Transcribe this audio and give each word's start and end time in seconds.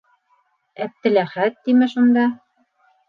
Әптеләхәт 0.85 1.61
тиме 1.67 1.91
шунда. 1.93 2.25